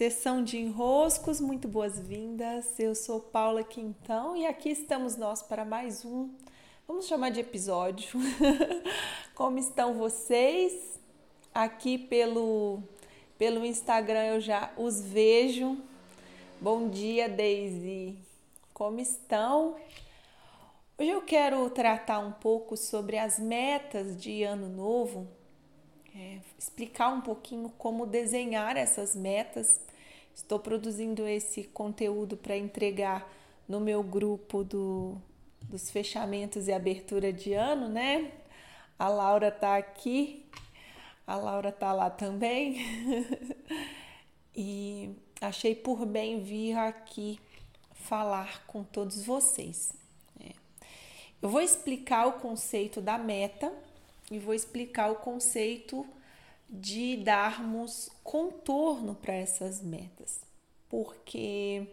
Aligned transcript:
Sessão 0.00 0.42
de 0.42 0.56
enroscos, 0.56 1.42
muito 1.42 1.68
boas-vindas. 1.68 2.80
Eu 2.80 2.94
sou 2.94 3.20
Paula 3.20 3.62
Quintão 3.62 4.34
e 4.34 4.46
aqui 4.46 4.70
estamos 4.70 5.14
nós 5.14 5.42
para 5.42 5.62
mais 5.62 6.06
um, 6.06 6.30
vamos 6.88 7.06
chamar 7.06 7.28
de 7.28 7.40
episódio. 7.40 8.18
Como 9.36 9.58
estão 9.58 9.92
vocês? 9.92 10.98
Aqui 11.54 11.98
pelo 11.98 12.82
pelo 13.36 13.62
Instagram 13.62 14.24
eu 14.24 14.40
já 14.40 14.72
os 14.74 15.02
vejo. 15.02 15.76
Bom 16.58 16.88
dia, 16.88 17.28
Daisy. 17.28 18.16
Como 18.72 19.00
estão? 19.00 19.76
Hoje 20.96 21.10
eu 21.10 21.20
quero 21.20 21.68
tratar 21.68 22.20
um 22.20 22.32
pouco 22.32 22.74
sobre 22.74 23.18
as 23.18 23.38
metas 23.38 24.18
de 24.18 24.44
ano 24.44 24.66
novo 24.66 25.28
é, 26.14 26.38
explicar 26.58 27.08
um 27.10 27.20
pouquinho 27.20 27.70
como 27.78 28.06
desenhar 28.06 28.76
essas 28.76 29.14
metas. 29.14 29.80
Estou 30.40 30.58
produzindo 30.58 31.28
esse 31.28 31.64
conteúdo 31.64 32.34
para 32.34 32.56
entregar 32.56 33.30
no 33.68 33.78
meu 33.78 34.02
grupo 34.02 34.64
do, 34.64 35.16
dos 35.64 35.90
fechamentos 35.90 36.66
e 36.66 36.72
abertura 36.72 37.30
de 37.30 37.52
ano, 37.52 37.88
né? 37.88 38.32
A 38.98 39.06
Laura 39.08 39.48
está 39.48 39.76
aqui, 39.76 40.46
a 41.26 41.36
Laura 41.36 41.68
está 41.68 41.92
lá 41.92 42.08
também. 42.08 42.78
e 44.56 45.14
achei 45.42 45.74
por 45.74 46.06
bem 46.06 46.40
vir 46.40 46.76
aqui 46.76 47.38
falar 47.92 48.66
com 48.66 48.82
todos 48.82 49.22
vocês. 49.22 49.92
É. 50.42 50.52
Eu 51.40 51.50
vou 51.50 51.60
explicar 51.60 52.26
o 52.26 52.40
conceito 52.40 53.00
da 53.00 53.18
meta 53.18 53.70
e 54.30 54.38
vou 54.38 54.54
explicar 54.54 55.12
o 55.12 55.16
conceito 55.16 56.04
de 56.70 57.16
darmos 57.16 58.08
contorno 58.22 59.16
para 59.16 59.34
essas 59.34 59.82
metas, 59.82 60.40
porque 60.88 61.86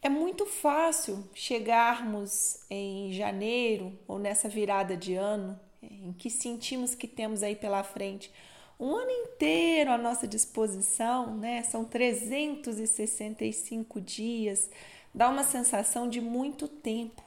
é 0.00 0.08
muito 0.08 0.46
fácil 0.46 1.28
chegarmos 1.34 2.60
em 2.70 3.12
janeiro 3.12 3.98
ou 4.06 4.18
nessa 4.18 4.48
virada 4.48 4.96
de 4.96 5.14
ano 5.14 5.58
em 5.82 6.12
que 6.12 6.30
sentimos 6.30 6.94
que 6.94 7.08
temos 7.08 7.42
aí 7.42 7.56
pela 7.56 7.82
frente 7.82 8.32
um 8.78 8.94
ano 8.94 9.10
inteiro 9.10 9.90
à 9.90 9.98
nossa 9.98 10.28
disposição, 10.28 11.36
né? 11.36 11.64
São 11.64 11.84
365 11.84 14.00
dias, 14.00 14.70
dá 15.12 15.28
uma 15.28 15.42
sensação 15.42 16.08
de 16.08 16.20
muito 16.20 16.68
tempo. 16.68 17.20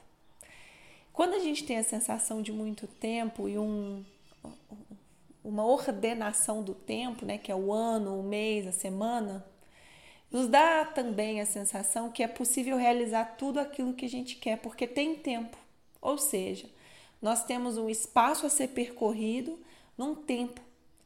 Quando 1.12 1.34
a 1.34 1.38
gente 1.38 1.64
tem 1.64 1.76
a 1.76 1.84
sensação 1.84 2.40
de 2.40 2.50
muito 2.50 2.86
tempo 2.86 3.50
e 3.50 3.58
um 3.58 4.02
uma 5.44 5.64
ordenação 5.64 6.62
do 6.62 6.74
tempo, 6.74 7.24
né, 7.24 7.38
que 7.38 7.50
é 7.50 7.54
o 7.54 7.72
ano, 7.72 8.18
o 8.18 8.22
mês, 8.22 8.66
a 8.66 8.72
semana, 8.72 9.44
nos 10.30 10.48
dá 10.48 10.84
também 10.84 11.40
a 11.40 11.46
sensação 11.46 12.10
que 12.10 12.22
é 12.22 12.28
possível 12.28 12.76
realizar 12.76 13.36
tudo 13.36 13.60
aquilo 13.60 13.92
que 13.92 14.06
a 14.06 14.08
gente 14.08 14.36
quer, 14.36 14.58
porque 14.58 14.86
tem 14.86 15.14
tempo. 15.14 15.56
Ou 16.00 16.16
seja, 16.16 16.68
nós 17.20 17.44
temos 17.44 17.76
um 17.76 17.88
espaço 17.88 18.46
a 18.46 18.50
ser 18.50 18.68
percorrido 18.68 19.58
num 19.96 20.14
tempo. 20.14 20.60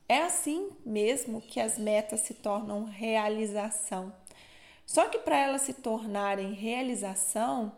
É 0.09 0.23
assim 0.23 0.71
mesmo 0.85 1.41
que 1.41 1.61
as 1.61 1.77
metas 1.77 2.21
se 2.21 2.35
tornam 2.35 2.85
realização. 2.85 4.13
Só 4.87 5.09
que 5.09 5.19
para 5.19 5.37
elas 5.37 5.63
se 5.63 5.75
tornarem 5.75 6.53
realização, 6.53 7.73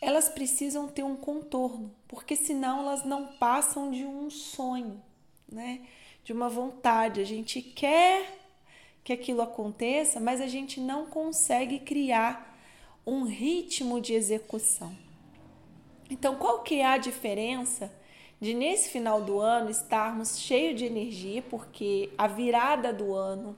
elas 0.00 0.28
precisam 0.28 0.88
ter 0.88 1.04
um 1.04 1.14
contorno, 1.14 1.94
porque 2.08 2.34
senão 2.34 2.80
elas 2.80 3.04
não 3.04 3.28
passam 3.34 3.92
de 3.92 4.04
um 4.04 4.28
sonho, 4.28 5.00
né? 5.52 5.80
De 6.24 6.32
uma 6.32 6.48
vontade. 6.48 7.20
A 7.20 7.24
gente 7.24 7.60
quer 7.60 8.38
que 9.04 9.12
aquilo 9.12 9.42
aconteça, 9.42 10.20
mas 10.20 10.40
a 10.40 10.46
gente 10.46 10.80
não 10.80 11.06
consegue 11.06 11.78
criar 11.78 12.58
um 13.06 13.24
ritmo 13.24 14.00
de 14.00 14.14
execução. 14.14 14.96
Então, 16.08 16.36
qual 16.36 16.62
que 16.62 16.76
é 16.76 16.86
a 16.86 16.98
diferença 16.98 17.92
de 18.42 18.54
nesse 18.54 18.88
final 18.88 19.22
do 19.22 19.38
ano 19.38 19.70
estarmos 19.70 20.38
cheios 20.38 20.76
de 20.76 20.84
energia, 20.84 21.42
porque 21.42 22.10
a 22.18 22.26
virada 22.26 22.92
do 22.92 23.14
ano, 23.14 23.56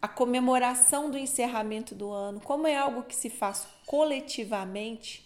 a 0.00 0.08
comemoração 0.08 1.10
do 1.10 1.18
encerramento 1.18 1.94
do 1.94 2.10
ano, 2.10 2.40
como 2.40 2.66
é 2.66 2.74
algo 2.74 3.02
que 3.02 3.14
se 3.14 3.28
faz 3.28 3.66
coletivamente, 3.86 5.22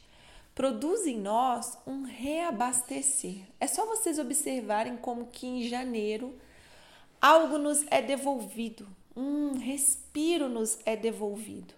produz 0.57 1.07
em 1.07 1.21
nós 1.21 1.79
um 1.87 2.03
reabastecer. 2.03 3.43
É 3.61 3.67
só 3.67 3.85
vocês 3.85 4.19
observarem 4.19 4.97
como 4.97 5.27
que 5.27 5.47
em 5.47 5.69
janeiro 5.69 6.35
algo 7.21 7.59
nos 7.59 7.85
é 7.91 8.01
devolvido, 8.01 8.89
um 9.15 9.59
respiro 9.59 10.49
nos 10.49 10.79
é 10.87 10.97
devolvido. 10.97 11.75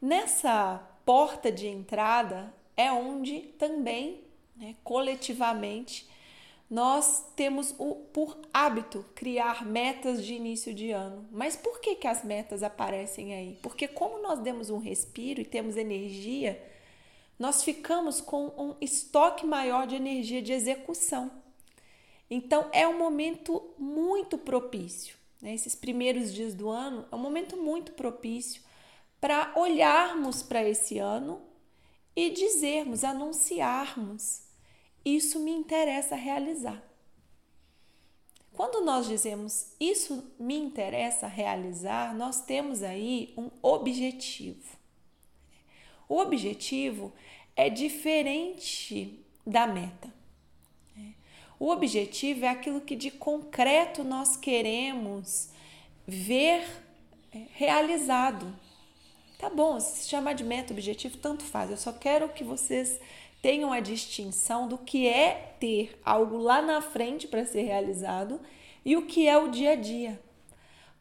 Nessa 0.00 0.86
porta 1.04 1.50
de 1.50 1.66
entrada 1.66 2.54
é 2.76 2.92
onde 2.92 3.40
também, 3.58 4.20
né, 4.54 4.76
coletivamente, 4.84 6.06
nós 6.68 7.24
temos 7.34 7.74
o, 7.78 7.94
por 8.12 8.38
hábito 8.52 9.04
criar 9.14 9.64
metas 9.64 10.24
de 10.24 10.34
início 10.34 10.74
de 10.74 10.90
ano. 10.90 11.26
Mas 11.32 11.56
por 11.56 11.80
que, 11.80 11.94
que 11.94 12.06
as 12.06 12.22
metas 12.22 12.62
aparecem 12.62 13.34
aí? 13.34 13.58
Porque 13.62 13.88
como 13.88 14.22
nós 14.22 14.40
demos 14.40 14.68
um 14.68 14.78
respiro 14.78 15.40
e 15.40 15.44
temos 15.44 15.76
energia, 15.76 16.62
nós 17.40 17.64
ficamos 17.64 18.20
com 18.20 18.48
um 18.48 18.74
estoque 18.82 19.46
maior 19.46 19.86
de 19.86 19.96
energia 19.96 20.42
de 20.42 20.52
execução. 20.52 21.30
Então, 22.30 22.68
é 22.70 22.86
um 22.86 22.98
momento 22.98 23.72
muito 23.78 24.36
propício. 24.36 25.16
Né? 25.40 25.54
Esses 25.54 25.74
primeiros 25.74 26.34
dias 26.34 26.54
do 26.54 26.68
ano 26.68 27.06
é 27.10 27.16
um 27.16 27.18
momento 27.18 27.56
muito 27.56 27.92
propício 27.92 28.62
para 29.18 29.54
olharmos 29.56 30.42
para 30.42 30.62
esse 30.62 30.98
ano 30.98 31.40
e 32.14 32.28
dizermos, 32.28 33.04
anunciarmos: 33.04 34.42
Isso 35.02 35.40
me 35.40 35.50
interessa 35.50 36.14
realizar. 36.14 36.90
Quando 38.52 38.84
nós 38.84 39.06
dizemos 39.06 39.74
isso 39.80 40.22
me 40.38 40.54
interessa 40.54 41.26
realizar, 41.26 42.14
nós 42.14 42.42
temos 42.42 42.82
aí 42.82 43.32
um 43.34 43.50
objetivo. 43.62 44.79
O 46.10 46.18
objetivo 46.18 47.12
é 47.54 47.70
diferente 47.70 49.24
da 49.46 49.64
meta. 49.64 50.12
O 51.56 51.70
objetivo 51.70 52.44
é 52.44 52.48
aquilo 52.48 52.80
que 52.80 52.96
de 52.96 53.12
concreto 53.12 54.02
nós 54.02 54.36
queremos 54.36 55.50
ver 56.04 56.66
é, 57.32 57.42
realizado. 57.52 58.52
Tá 59.38 59.48
bom, 59.48 59.78
se 59.78 60.08
chamar 60.08 60.32
de 60.32 60.42
meta, 60.42 60.72
objetivo, 60.72 61.16
tanto 61.16 61.44
faz. 61.44 61.70
Eu 61.70 61.76
só 61.76 61.92
quero 61.92 62.28
que 62.30 62.42
vocês 62.42 62.98
tenham 63.40 63.72
a 63.72 63.78
distinção 63.78 64.66
do 64.66 64.78
que 64.78 65.06
é 65.06 65.54
ter 65.60 65.96
algo 66.04 66.38
lá 66.38 66.60
na 66.60 66.82
frente 66.82 67.28
para 67.28 67.46
ser 67.46 67.62
realizado 67.62 68.40
e 68.84 68.96
o 68.96 69.06
que 69.06 69.28
é 69.28 69.38
o 69.38 69.48
dia 69.48 69.72
a 69.72 69.76
dia. 69.76 70.20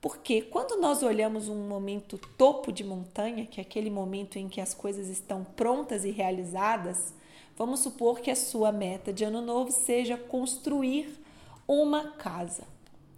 Porque 0.02 0.42
quando 0.42 0.80
nós 0.80 1.04
olhamos 1.04 1.50
um 1.50 1.68
momento 1.68 2.18
topo 2.38 2.72
de 2.72 2.84
montanha, 2.84 3.46
que 3.46 3.60
é 3.60 3.64
aquele 3.64 3.90
momento 3.90 4.38
em 4.38 4.48
que 4.48 4.62
as 4.62 4.74
coisas 4.74 5.08
estão 5.10 5.44
prontas 5.44 6.06
e 6.06 6.12
realizadas, 6.12 7.14
vamos 7.58 7.82
supor 7.82 8.22
que 8.22 8.32
a 8.32 8.36
sua 8.36 8.72
meta 8.72 9.12
de 9.12 9.26
ano 9.26 9.42
novo 9.42 9.72
seja 9.72 10.16
construir 10.16 11.20
uma 11.68 12.12
casa. 12.12 12.64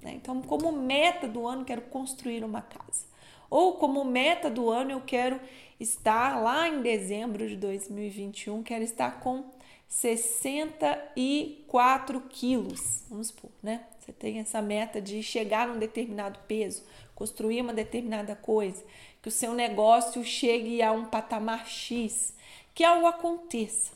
Né? 0.01 0.13
Então, 0.15 0.41
como 0.41 0.71
meta 0.71 1.27
do 1.27 1.47
ano, 1.47 1.63
quero 1.63 1.83
construir 1.83 2.43
uma 2.43 2.61
casa. 2.61 3.05
Ou 3.47 3.73
como 3.73 4.03
meta 4.03 4.49
do 4.49 4.69
ano, 4.69 4.91
eu 4.91 5.01
quero 5.01 5.39
estar 5.81 6.39
lá 6.39 6.69
em 6.69 6.81
dezembro 6.81 7.47
de 7.47 7.55
2021, 7.55 8.61
quero 8.61 8.83
estar 8.83 9.19
com 9.19 9.45
64 9.87 12.21
quilos, 12.29 13.03
vamos 13.09 13.29
supor, 13.29 13.49
né? 13.63 13.87
Você 13.99 14.13
tem 14.13 14.37
essa 14.39 14.61
meta 14.61 15.01
de 15.01 15.23
chegar 15.23 15.67
a 15.67 15.71
um 15.71 15.79
determinado 15.79 16.39
peso, 16.47 16.83
construir 17.15 17.61
uma 17.61 17.73
determinada 17.73 18.35
coisa, 18.35 18.83
que 19.21 19.27
o 19.27 19.31
seu 19.31 19.53
negócio 19.53 20.23
chegue 20.23 20.81
a 20.81 20.91
um 20.91 21.05
patamar 21.05 21.67
X, 21.67 22.33
que 22.73 22.83
algo 22.83 23.05
aconteça. 23.07 23.91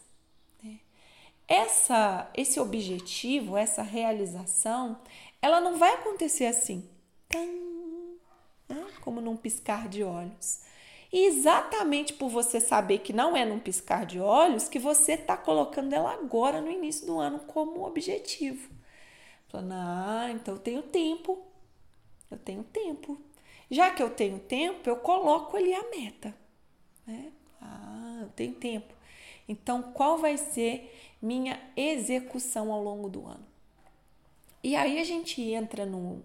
Né? 0.64 0.80
Essa, 1.48 2.30
esse 2.36 2.60
objetivo, 2.60 3.56
essa 3.56 3.84
realização, 3.84 5.00
ela 5.42 5.62
não 5.62 5.78
vai 5.78 5.94
acontecer 5.94 6.48
assim, 6.48 6.90
né? 8.68 8.88
como 9.02 9.22
num 9.22 9.38
piscar 9.38 9.88
de 9.88 10.04
olhos. 10.04 10.66
E 11.16 11.28
exatamente 11.28 12.12
por 12.12 12.28
você 12.28 12.60
saber 12.60 12.98
que 12.98 13.14
não 13.14 13.38
é 13.38 13.46
num 13.46 13.58
piscar 13.58 14.06
de 14.06 14.20
olhos 14.20 14.68
que 14.68 14.78
você 14.78 15.14
está 15.14 15.38
colocando 15.38 15.94
ela 15.94 16.12
agora 16.12 16.60
no 16.60 16.70
início 16.70 17.08
do 17.08 17.18
ano 17.18 17.40
como 17.40 17.88
objetivo. 17.88 18.70
Falando, 19.48 19.72
ah, 19.72 20.28
então 20.30 20.56
eu 20.56 20.60
tenho 20.60 20.82
tempo. 20.82 21.42
Eu 22.30 22.38
tenho 22.38 22.66
tempo. 22.66 23.18
Já 23.72 23.92
que 23.92 24.04
eu 24.04 24.10
tenho 24.10 24.40
tempo, 24.40 24.90
eu 24.90 24.98
coloco 24.98 25.56
ali 25.56 25.74
a 25.74 25.90
meta. 25.90 26.36
Né? 27.08 27.32
Ah, 27.62 28.20
eu 28.24 28.30
tenho 28.32 28.54
tempo. 28.56 28.94
Então, 29.48 29.84
qual 29.94 30.18
vai 30.18 30.36
ser 30.36 30.94
minha 31.22 31.58
execução 31.78 32.74
ao 32.74 32.84
longo 32.84 33.08
do 33.08 33.26
ano? 33.26 33.48
E 34.62 34.76
aí 34.76 35.00
a 35.00 35.04
gente 35.06 35.42
entra 35.42 35.86
no, 35.86 36.22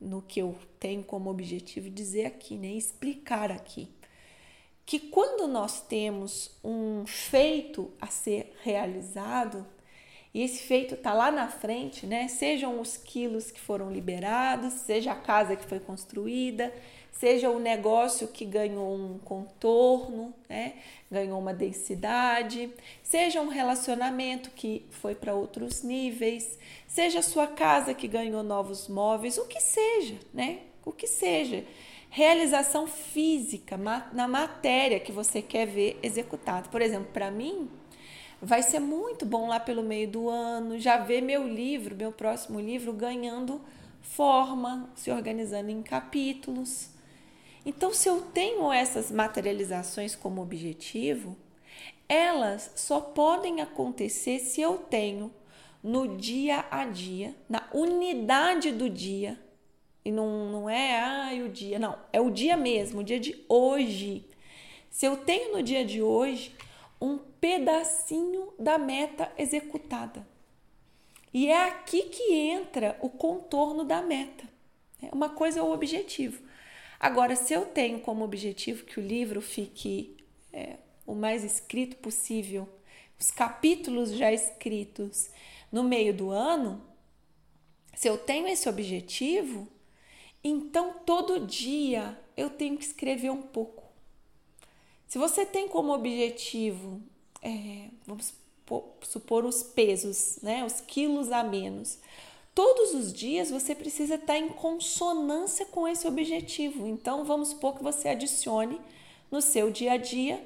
no 0.00 0.20
que 0.20 0.42
eu 0.42 0.58
tenho 0.80 1.04
como 1.04 1.30
objetivo 1.30 1.88
dizer 1.88 2.26
aqui, 2.26 2.58
né? 2.58 2.72
Explicar 2.72 3.52
aqui 3.52 3.88
que 4.84 4.98
quando 4.98 5.46
nós 5.46 5.80
temos 5.80 6.50
um 6.62 7.04
feito 7.06 7.90
a 8.00 8.06
ser 8.06 8.54
realizado, 8.62 9.66
e 10.34 10.42
esse 10.42 10.62
feito 10.62 10.94
está 10.94 11.12
lá 11.12 11.30
na 11.30 11.48
frente, 11.48 12.06
né? 12.06 12.26
Sejam 12.26 12.80
os 12.80 12.96
quilos 12.96 13.50
que 13.50 13.60
foram 13.60 13.90
liberados, 13.90 14.72
seja 14.72 15.12
a 15.12 15.16
casa 15.16 15.56
que 15.56 15.64
foi 15.66 15.78
construída, 15.78 16.72
seja 17.12 17.50
o 17.50 17.58
negócio 17.58 18.26
que 18.26 18.46
ganhou 18.46 18.94
um 18.94 19.18
contorno, 19.18 20.34
né? 20.48 20.74
ganhou 21.10 21.38
uma 21.38 21.52
densidade, 21.52 22.72
seja 23.02 23.42
um 23.42 23.48
relacionamento 23.48 24.50
que 24.50 24.86
foi 24.90 25.14
para 25.14 25.34
outros 25.34 25.82
níveis, 25.82 26.58
seja 26.86 27.18
a 27.18 27.22
sua 27.22 27.46
casa 27.46 27.92
que 27.92 28.08
ganhou 28.08 28.42
novos 28.42 28.88
móveis, 28.88 29.36
o 29.36 29.44
que 29.44 29.60
seja, 29.60 30.18
né? 30.32 30.60
O 30.84 30.90
que 30.90 31.06
seja. 31.06 31.64
Realização 32.14 32.86
física 32.86 33.78
na 34.12 34.28
matéria 34.28 35.00
que 35.00 35.10
você 35.10 35.40
quer 35.40 35.66
ver 35.66 35.98
executado. 36.02 36.68
Por 36.68 36.82
exemplo, 36.82 37.08
para 37.10 37.30
mim, 37.30 37.70
vai 38.38 38.62
ser 38.62 38.80
muito 38.80 39.24
bom 39.24 39.48
lá 39.48 39.58
pelo 39.58 39.82
meio 39.82 40.06
do 40.10 40.28
ano 40.28 40.78
já 40.78 40.98
ver 40.98 41.22
meu 41.22 41.48
livro, 41.48 41.96
meu 41.96 42.12
próximo 42.12 42.60
livro, 42.60 42.92
ganhando 42.92 43.62
forma, 44.02 44.90
se 44.94 45.10
organizando 45.10 45.70
em 45.70 45.82
capítulos. 45.82 46.90
Então, 47.64 47.94
se 47.94 48.10
eu 48.10 48.20
tenho 48.20 48.70
essas 48.70 49.10
materializações 49.10 50.14
como 50.14 50.42
objetivo, 50.42 51.34
elas 52.06 52.72
só 52.76 53.00
podem 53.00 53.62
acontecer 53.62 54.38
se 54.38 54.60
eu 54.60 54.76
tenho 54.76 55.32
no 55.82 56.18
dia 56.18 56.66
a 56.70 56.84
dia, 56.84 57.34
na 57.48 57.66
unidade 57.72 58.70
do 58.70 58.90
dia. 58.90 59.40
E 60.04 60.10
não, 60.10 60.50
não 60.50 60.70
é 60.70 61.00
ah, 61.00 61.44
o 61.44 61.48
dia, 61.48 61.78
não, 61.78 61.98
é 62.12 62.20
o 62.20 62.30
dia 62.30 62.56
mesmo, 62.56 63.00
o 63.00 63.04
dia 63.04 63.20
de 63.20 63.44
hoje. 63.48 64.26
Se 64.90 65.06
eu 65.06 65.16
tenho 65.16 65.52
no 65.52 65.62
dia 65.62 65.84
de 65.84 66.02
hoje 66.02 66.54
um 67.00 67.18
pedacinho 67.18 68.52
da 68.58 68.78
meta 68.78 69.30
executada. 69.36 70.26
E 71.32 71.48
é 71.48 71.68
aqui 71.68 72.02
que 72.04 72.34
entra 72.34 72.96
o 73.00 73.08
contorno 73.08 73.84
da 73.84 74.02
meta. 74.02 74.44
Uma 75.12 75.30
coisa 75.30 75.60
é 75.60 75.62
o 75.62 75.72
objetivo, 75.72 76.42
Agora, 77.02 77.34
se 77.34 77.52
eu 77.52 77.66
tenho 77.66 77.98
como 77.98 78.24
objetivo 78.24 78.84
que 78.84 79.00
o 79.00 79.02
livro 79.02 79.40
fique 79.40 80.16
é, 80.52 80.76
o 81.04 81.16
mais 81.16 81.42
escrito 81.42 81.96
possível, 81.96 82.68
os 83.18 83.28
capítulos 83.28 84.12
já 84.12 84.30
escritos 84.30 85.28
no 85.72 85.82
meio 85.82 86.14
do 86.14 86.30
ano, 86.30 86.80
se 87.92 88.08
eu 88.08 88.16
tenho 88.16 88.46
esse 88.46 88.68
objetivo, 88.68 89.66
então 90.42 90.94
todo 91.04 91.46
dia 91.46 92.18
eu 92.36 92.50
tenho 92.50 92.76
que 92.76 92.84
escrever 92.84 93.30
um 93.30 93.42
pouco. 93.42 93.82
Se 95.06 95.18
você 95.18 95.44
tem 95.44 95.68
como 95.68 95.92
objetivo, 95.92 97.00
é, 97.42 97.88
vamos 98.06 98.34
supor 99.02 99.44
os 99.44 99.62
pesos, 99.62 100.38
né, 100.42 100.64
os 100.64 100.80
quilos 100.80 101.30
a 101.30 101.44
menos, 101.44 101.98
Todos 102.54 102.92
os 102.92 103.12
dias 103.12 103.50
você 103.50 103.74
precisa 103.74 104.16
estar 104.16 104.36
em 104.36 104.48
consonância 104.48 105.64
com 105.64 105.88
esse 105.88 106.06
objetivo. 106.06 106.86
Então, 106.86 107.24
vamos 107.24 107.48
supor 107.48 107.76
que 107.76 107.82
você 107.82 108.10
adicione 108.10 108.78
no 109.30 109.40
seu 109.40 109.70
dia 109.70 109.92
a 109.92 109.96
dia 109.96 110.42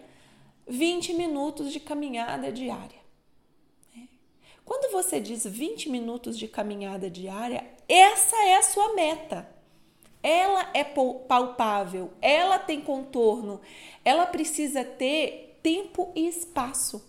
20 0.69 1.15
minutos 1.15 1.73
de 1.73 1.81
caminhada 1.81 2.53
diária. 2.53 3.01
Né? 3.95 4.07
Quando 4.65 4.93
você 4.93 5.21
diz 5.21 5.45
20 5.45 5.89
minutos 5.91 6.39
de 6.39 6.47
caminhada 6.47 7.11
diária, 7.11 7.67
essa 7.89 8.37
é 8.45 8.57
a 8.57 8.63
sua 8.63 8.95
meta. 8.95 9.56
Ela 10.27 10.69
é 10.75 10.83
palpável, 10.83 12.11
ela 12.21 12.59
tem 12.59 12.81
contorno, 12.81 13.61
ela 14.05 14.27
precisa 14.27 14.85
ter 14.85 15.61
tempo 15.63 16.11
e 16.17 16.27
espaço. 16.27 17.01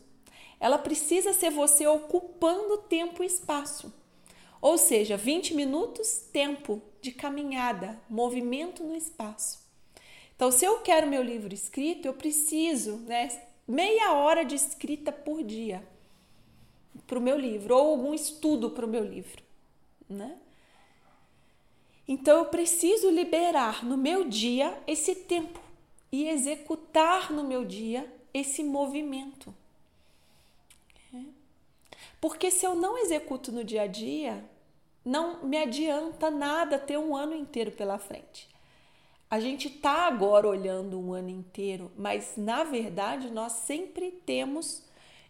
Ela 0.60 0.78
precisa 0.78 1.34
ser 1.34 1.50
você 1.50 1.88
ocupando 1.88 2.78
tempo 2.78 3.24
e 3.24 3.25
espaço. 3.25 3.92
Ou 4.62 4.78
seja, 4.78 5.18
20 5.18 5.56
minutos, 5.56 6.28
tempo 6.31 6.80
de 7.02 7.12
caminhada, 7.12 8.00
movimento 8.08 8.84
no 8.84 8.96
espaço. 8.96 9.66
Então, 10.36 10.52
se 10.52 10.64
eu 10.64 10.81
quero 10.81 11.08
meu 11.08 11.24
livro 11.24 11.52
escrito, 11.56 12.06
eu 12.06 12.14
preciso, 12.14 12.98
né, 12.98 13.30
meia 13.68 14.14
hora 14.14 14.46
de 14.46 14.54
escrita 14.54 15.12
por 15.12 15.42
dia 15.42 15.84
para 17.08 17.18
o 17.18 17.22
meu 17.22 17.40
livro, 17.40 17.75
ou 17.75 17.90
algum 17.94 18.14
estudo 18.14 18.69
para 18.69 18.86
o 18.86 18.90
meu 18.90 19.04
livro, 19.04 19.42
né? 20.08 20.38
Então, 22.07 22.39
eu 22.39 22.45
preciso 22.45 23.09
liberar 23.09 23.83
no 23.83 23.98
meu 23.98 24.24
dia 24.24 24.81
esse 24.88 25.13
tempo 25.13 25.59
e 26.12 26.27
executar 26.27 27.31
no 27.31 27.44
meu 27.44 27.65
dia 27.65 28.12
esse 28.33 28.63
movimento. 28.63 29.54
Porque 32.19 32.50
se 32.50 32.65
eu 32.65 32.75
não 32.75 32.98
executo 32.98 33.51
no 33.51 33.63
dia 33.63 33.83
a 33.83 33.88
dia, 33.88 34.44
não 35.06 35.44
me 35.45 35.57
adianta 35.57 36.31
nada 36.31 36.80
ter 36.80 36.98
um 36.98 37.15
ano 37.15 37.36
inteiro 37.36 37.71
pela 37.71 38.00
frente. 38.00 38.50
A 39.30 39.39
gente 39.39 39.68
está 39.68 40.07
agora 40.07 40.48
olhando 40.48 41.00
um 41.00 41.13
ano 41.13 41.30
inteiro, 41.30 41.92
mas 41.98 42.33
na 42.38 42.63
verdade 42.63 43.30
nós 43.30 43.51
sempre 43.51 44.12
temos 44.25 44.83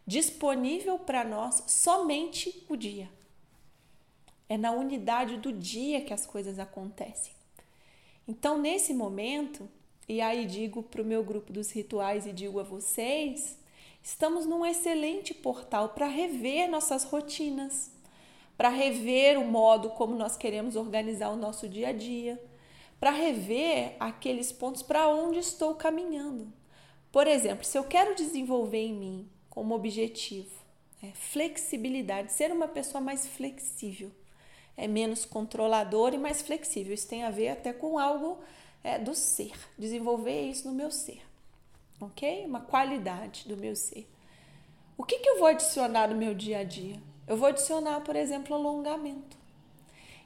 disponível 0.06 0.98
para 1.00 1.24
nós 1.24 1.64
somente 1.68 2.64
o 2.70 2.76
dia. 2.76 3.10
É 4.50 4.58
na 4.58 4.72
unidade 4.72 5.38
do 5.38 5.52
dia 5.52 6.02
que 6.02 6.14
as 6.14 6.26
coisas 6.26 6.60
acontecem. 6.60 7.34
Então, 8.28 8.58
nesse 8.58 8.94
momento, 8.94 9.68
e 10.08 10.22
aí 10.22 10.46
digo 10.46 10.84
para 10.84 11.02
o 11.02 11.06
meu 11.06 11.24
grupo 11.24 11.52
dos 11.52 11.72
rituais 11.72 12.26
e 12.26 12.34
digo 12.34 12.60
a 12.60 12.64
vocês, 12.64 13.58
Estamos 14.08 14.46
num 14.46 14.66
excelente 14.66 15.34
portal 15.34 15.90
para 15.90 16.08
rever 16.08 16.70
nossas 16.70 17.04
rotinas, 17.04 17.92
para 18.58 18.70
rever 18.70 19.38
o 19.38 19.44
modo 19.44 19.90
como 19.90 20.16
nós 20.16 20.38
queremos 20.38 20.78
organizar 20.78 21.30
o 21.30 21.36
nosso 21.36 21.68
dia 21.68 21.90
a 21.90 21.92
dia, 21.92 22.42
para 23.02 23.12
rever 23.12 23.98
aqueles 24.00 24.50
pontos 24.50 24.82
para 24.82 25.10
onde 25.10 25.40
estou 25.40 25.76
caminhando. 25.76 26.48
Por 27.12 27.28
exemplo, 27.28 27.66
se 27.66 27.78
eu 27.78 27.84
quero 27.84 28.16
desenvolver 28.16 28.78
em 28.78 28.94
mim 28.94 29.30
como 29.50 29.76
objetivo 29.76 30.56
é, 31.04 31.08
flexibilidade, 31.08 32.32
ser 32.32 32.50
uma 32.50 32.70
pessoa 32.70 33.02
mais 33.02 33.28
flexível, 33.28 34.10
é 34.78 34.88
menos 34.88 35.26
controlador 35.26 36.14
e 36.14 36.18
mais 36.18 36.42
flexível. 36.42 36.94
Isso 36.94 37.08
tem 37.08 37.24
a 37.24 37.32
ver 37.32 37.50
até 37.50 37.74
com 37.74 38.00
algo 38.00 38.38
é, 38.84 38.98
do 38.98 39.14
ser, 39.14 39.58
desenvolver 39.78 40.50
isso 40.50 40.68
no 40.70 40.74
meu 40.74 40.92
ser 40.92 41.28
ok? 42.00 42.46
Uma 42.46 42.62
qualidade 42.62 43.48
do 43.48 43.58
meu 43.58 43.76
ser. 43.76 44.08
O 44.98 45.04
que, 45.04 45.20
que 45.20 45.30
eu 45.30 45.40
vou 45.40 45.48
adicionar 45.48 46.08
no 46.08 46.16
meu 46.16 46.34
dia 46.34 46.60
a 46.60 46.64
dia? 46.64 47.02
Eu 47.28 47.38
vou 47.38 47.48
adicionar, 47.48 48.02
por 48.02 48.16
exemplo, 48.16 48.56
alongamento. 48.56 49.38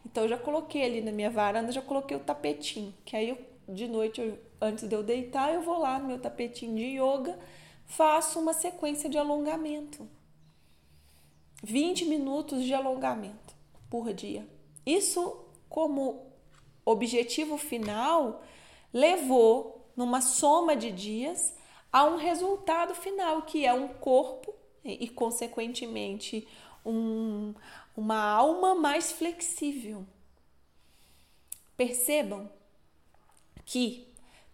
Então, 0.05 0.23
eu 0.23 0.29
já 0.29 0.37
coloquei 0.37 0.83
ali 0.83 1.01
na 1.01 1.11
minha 1.11 1.29
varanda, 1.29 1.71
já 1.71 1.81
coloquei 1.81 2.15
o 2.15 2.21
tapetinho, 2.21 2.93
que 3.05 3.15
aí 3.15 3.29
eu, 3.29 3.37
de 3.67 3.87
noite, 3.87 4.21
eu, 4.21 4.39
antes 4.59 4.87
de 4.87 4.95
eu 4.95 5.03
deitar, 5.03 5.53
eu 5.53 5.61
vou 5.61 5.79
lá 5.79 5.99
no 5.99 6.07
meu 6.07 6.19
tapetinho 6.19 6.75
de 6.75 6.99
yoga, 6.99 7.37
faço 7.85 8.39
uma 8.39 8.53
sequência 8.53 9.09
de 9.09 9.17
alongamento. 9.17 10.07
20 11.63 12.05
minutos 12.05 12.63
de 12.63 12.73
alongamento 12.73 13.60
por 13.91 14.13
dia. 14.13 14.47
Isso, 14.85 15.45
como 15.69 16.31
objetivo 16.85 17.57
final, 17.57 18.41
levou 18.91 19.85
numa 19.95 20.21
soma 20.21 20.75
de 20.77 20.91
dias 20.91 21.53
a 21.91 22.05
um 22.05 22.15
resultado 22.15 22.95
final, 22.95 23.41
que 23.41 23.65
é 23.65 23.73
um 23.73 23.89
corpo 23.89 24.55
e, 24.83 25.09
consequentemente, 25.09 26.47
um, 26.85 27.53
uma 27.95 28.17
alma 28.17 28.73
mais 28.73 29.11
flexível. 29.11 30.07
Percebam 31.75 32.49
que 33.65 34.07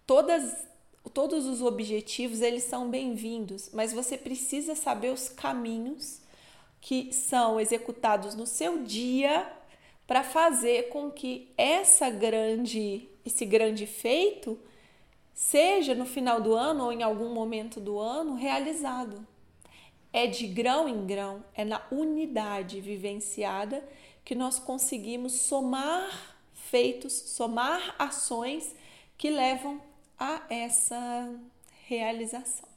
todas, 0.07 0.67
todos 1.13 1.45
os 1.45 1.61
objetivos 1.61 2.41
eles 2.41 2.63
são 2.63 2.89
bem-vindos, 2.89 3.69
mas 3.71 3.93
você 3.93 4.17
precisa 4.17 4.73
saber 4.73 5.13
os 5.13 5.29
caminhos 5.29 6.25
que 6.79 7.11
são 7.13 7.59
executados 7.59 8.35
no 8.35 8.45
seu 8.45 8.83
dia 8.83 9.51
para 10.05 10.23
fazer 10.23 10.89
com 10.89 11.11
que 11.11 11.51
essa 11.57 12.09
grande 12.09 13.09
esse 13.25 13.45
grande 13.45 13.85
feito 13.85 14.57
seja 15.33 15.93
no 15.93 16.05
final 16.05 16.41
do 16.41 16.55
ano 16.55 16.85
ou 16.85 16.91
em 16.91 17.03
algum 17.03 17.33
momento 17.33 17.79
do 17.79 17.99
ano 17.99 18.35
realizado. 18.35 19.27
É 20.11 20.25
de 20.25 20.47
grão 20.47 20.87
em 20.87 21.05
grão, 21.05 21.43
é 21.53 21.65
na 21.65 21.85
unidade 21.91 22.79
vivenciada 22.79 23.87
que 24.23 24.33
nós 24.33 24.57
conseguimos 24.57 25.33
somar 25.33 26.37
feitos, 26.53 27.13
somar 27.13 27.95
ações 27.99 28.75
que 29.17 29.29
levam 29.29 29.81
a 30.17 30.41
essa 30.49 31.29
realização. 31.85 32.67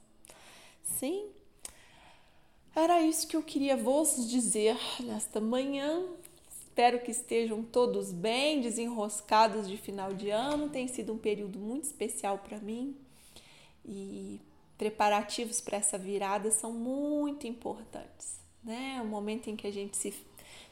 Sim? 0.82 1.30
Era 2.82 3.02
isso 3.02 3.26
que 3.26 3.36
eu 3.36 3.42
queria 3.42 3.76
vos 3.76 4.26
dizer 4.26 4.74
nesta 5.00 5.38
manhã. 5.38 6.02
Espero 6.50 6.98
que 7.00 7.10
estejam 7.10 7.62
todos 7.62 8.10
bem, 8.10 8.62
desenroscados 8.62 9.68
de 9.68 9.76
final 9.76 10.14
de 10.14 10.30
ano. 10.30 10.70
Tem 10.70 10.88
sido 10.88 11.12
um 11.12 11.18
período 11.18 11.58
muito 11.58 11.84
especial 11.84 12.38
para 12.38 12.58
mim 12.58 12.96
e 13.84 14.40
preparativos 14.78 15.60
para 15.60 15.76
essa 15.76 15.98
virada 15.98 16.50
são 16.50 16.72
muito 16.72 17.46
importantes, 17.46 18.40
né? 18.64 18.98
O 19.02 19.06
momento 19.06 19.50
em 19.50 19.56
que 19.56 19.66
a 19.66 19.70
gente 19.70 19.94
se, 19.94 20.14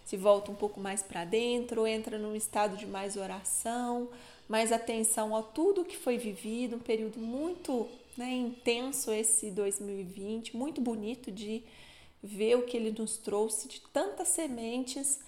se 0.07 0.17
volta 0.17 0.51
um 0.51 0.55
pouco 0.55 0.81
mais 0.81 1.03
para 1.03 1.27
dentro, 1.27 1.87
entra 1.87 2.17
num 2.19 2.35
estado 2.35 2.79
de 2.79 2.87
mais 2.87 3.19
oração, 3.19 4.09
mais 4.49 4.73
atenção 4.73 5.37
a 5.37 5.43
tudo 5.43 5.85
que 5.85 5.99
foi 5.99 6.17
vivido, 6.17 6.77
um 6.77 6.81
período 6.81 7.19
muito 7.19 7.87
né, 8.17 8.33
intenso 8.33 9.13
esse 9.13 9.51
2020, 9.51 10.57
muito 10.57 10.81
bonito 10.81 11.31
de 11.31 11.63
ver 12.23 12.57
o 12.57 12.67
que 12.67 12.77
ele 12.77 12.91
nos 12.91 13.17
trouxe 13.17 13.69
de 13.69 13.81
tantas 13.81 14.29
sementes 14.29 15.21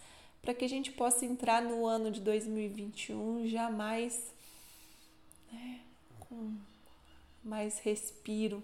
para 0.43 0.55
que 0.55 0.65
a 0.65 0.69
gente 0.69 0.93
possa 0.93 1.25
entrar 1.25 1.63
no 1.63 1.87
ano 1.87 2.11
de 2.11 2.21
2021 2.21 3.47
jamais 3.47 4.33
né, 5.53 5.81
com 6.21 6.57
mais 7.45 7.79
respiro, 7.81 8.63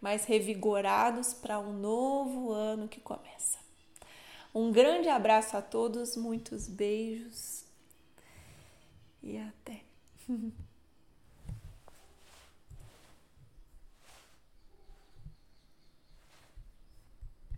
mais 0.00 0.24
revigorados 0.24 1.34
para 1.34 1.58
um 1.58 1.72
novo 1.72 2.52
ano 2.52 2.88
que 2.88 3.00
começa. 3.00 3.58
Um 4.54 4.72
grande 4.72 5.08
abraço 5.08 5.56
a 5.56 5.62
todos, 5.62 6.16
muitos 6.16 6.66
beijos 6.66 7.64
e 9.22 9.38
até. 9.38 9.82